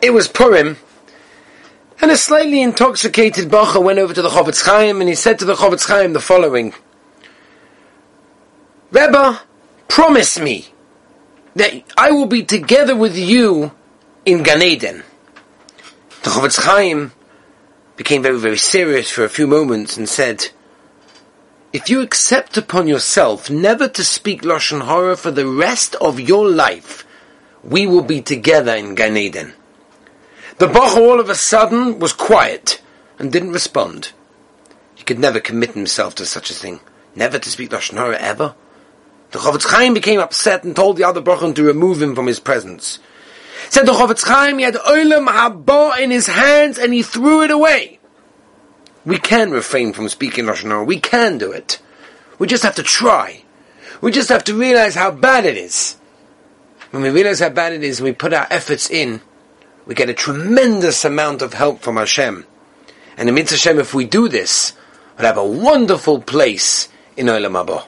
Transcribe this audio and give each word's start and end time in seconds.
It 0.00 0.10
was 0.10 0.28
Purim, 0.28 0.76
and 2.00 2.10
a 2.10 2.16
slightly 2.16 2.60
intoxicated 2.60 3.48
bachur 3.48 3.82
went 3.82 3.98
over 3.98 4.12
to 4.12 4.22
the 4.22 4.28
Chofetz 4.28 4.64
Chaim 4.64 5.00
and 5.00 5.08
he 5.08 5.14
said 5.14 5.38
to 5.38 5.44
the 5.44 5.54
Chofetz 5.54 5.86
Chaim 5.86 6.12
the 6.12 6.20
following, 6.20 6.74
Rebbe, 8.90 9.40
promise 9.88 10.38
me 10.38 10.66
that 11.54 11.82
I 11.96 12.10
will 12.10 12.26
be 12.26 12.42
together 12.42 12.96
with 12.96 13.16
you 13.16 13.72
in 14.24 14.42
Gan 14.42 14.62
Eden. 14.62 15.04
The 16.24 16.30
Chofetz 16.30 16.60
Chaim 16.64 17.12
became 17.96 18.22
very, 18.22 18.38
very 18.38 18.58
serious 18.58 19.10
for 19.10 19.24
a 19.24 19.28
few 19.28 19.46
moments 19.46 19.96
and 19.96 20.08
said, 20.08 20.48
if 21.72 21.88
you 21.88 22.00
accept 22.00 22.56
upon 22.56 22.88
yourself 22.88 23.48
never 23.48 23.88
to 23.88 24.04
speak 24.04 24.42
Lashon 24.42 24.84
Hara 24.84 25.16
for 25.16 25.30
the 25.30 25.46
rest 25.46 25.94
of 25.96 26.20
your 26.20 26.48
life, 26.48 27.06
we 27.62 27.86
will 27.86 28.02
be 28.02 28.20
together 28.20 28.74
in 28.74 28.94
Gan 28.94 29.16
Eden. 29.16 29.54
The 30.58 30.66
bachur 30.66 30.96
all 30.96 31.20
of 31.20 31.28
a 31.28 31.34
sudden 31.34 31.98
was 31.98 32.12
quiet 32.12 32.82
and 33.18 33.32
didn't 33.32 33.52
respond. 33.52 34.12
He 34.94 35.04
could 35.04 35.18
never 35.18 35.40
commit 35.40 35.72
himself 35.72 36.14
to 36.16 36.26
such 36.26 36.50
a 36.50 36.54
thing, 36.54 36.80
never 37.16 37.38
to 37.38 37.48
speak 37.48 37.70
Lashon 37.70 37.94
Hara 37.94 38.18
ever. 38.18 38.54
The 39.32 39.38
Chofetz 39.38 39.66
Chaim 39.66 39.94
became 39.94 40.20
upset 40.20 40.62
and 40.62 40.76
told 40.76 40.96
the 40.96 41.04
other 41.04 41.22
bachurim 41.22 41.54
to 41.54 41.62
remove 41.62 42.02
him 42.02 42.14
from 42.14 42.26
his 42.26 42.38
presence. 42.38 42.98
Said 43.70 43.86
the 43.86 43.92
Chofetz 43.92 44.24
Chaim, 44.24 44.58
he 44.58 44.64
had 44.64 44.74
Olam 44.74 45.26
Haba 45.26 45.98
in 45.98 46.10
his 46.10 46.26
hands 46.26 46.78
and 46.78 46.92
he 46.92 47.02
threw 47.02 47.42
it 47.42 47.50
away. 47.50 47.98
We 49.04 49.18
can 49.18 49.50
refrain 49.50 49.92
from 49.92 50.08
speaking 50.08 50.44
Lashon 50.44 50.68
Hara. 50.68 50.84
We 50.84 51.00
can 51.00 51.38
do 51.38 51.50
it. 51.50 51.80
We 52.38 52.46
just 52.46 52.62
have 52.62 52.74
to 52.76 52.82
try. 52.82 53.42
We 54.00 54.12
just 54.12 54.28
have 54.28 54.44
to 54.44 54.54
realize 54.54 54.94
how 54.94 55.10
bad 55.10 55.46
it 55.46 55.56
is. 55.56 55.96
When 56.90 57.02
we 57.02 57.10
realize 57.10 57.40
how 57.40 57.48
bad 57.48 57.72
it 57.72 57.82
is, 57.82 58.02
we 58.02 58.12
put 58.12 58.34
our 58.34 58.46
efforts 58.50 58.90
in, 58.90 59.22
we 59.86 59.94
get 59.94 60.08
a 60.08 60.14
tremendous 60.14 61.04
amount 61.04 61.42
of 61.42 61.54
help 61.54 61.80
from 61.80 61.96
Hashem. 61.96 62.46
And 63.16 63.28
in 63.28 63.34
Mitzvah 63.34 63.56
Hashem, 63.56 63.78
if 63.78 63.94
we 63.94 64.04
do 64.04 64.28
this, 64.28 64.72
we'll 65.16 65.26
have 65.26 65.36
a 65.36 65.44
wonderful 65.44 66.20
place 66.20 66.88
in 67.16 67.26
Olam 67.26 67.64
Haba. 67.64 67.84